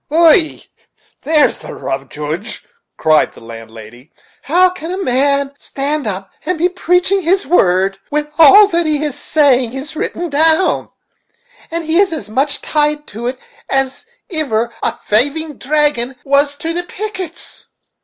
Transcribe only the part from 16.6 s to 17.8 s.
the pickets?"